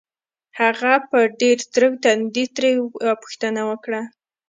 هغه 0.59 0.93
په 1.09 1.19
ډېر 1.39 1.57
تروه 1.73 1.97
تندي 2.03 2.45
ترې 2.55 2.69
يوه 2.77 3.13
پوښتنه 3.21 3.61
وکړه. 3.69 4.01